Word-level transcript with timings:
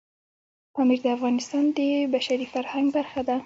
پامیر 0.75 0.99
د 1.03 1.07
افغانستان 1.17 1.65
د 1.77 1.79
بشري 2.13 2.47
فرهنګ 2.53 2.87
برخه 2.97 3.21
ده. 3.27 3.37